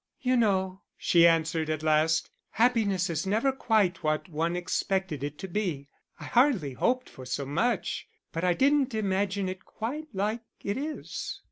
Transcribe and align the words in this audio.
"You 0.19 0.35
know," 0.35 0.81
she 0.97 1.27
answered, 1.27 1.69
at 1.69 1.83
last, 1.83 2.31
"happiness 2.49 3.07
is 3.07 3.27
never 3.27 3.51
quite 3.51 4.01
what 4.01 4.27
one 4.29 4.55
expected 4.55 5.23
it 5.23 5.37
to 5.37 5.47
be. 5.47 5.89
I 6.19 6.23
hardly 6.23 6.73
hoped 6.73 7.07
for 7.07 7.23
so 7.23 7.45
much; 7.45 8.07
but 8.31 8.43
I 8.43 8.53
didn't 8.53 8.95
imagine 8.95 9.47
it 9.47 9.63
quite 9.63 10.07
like 10.11 10.41
it 10.63 10.75
is." 10.77 11.39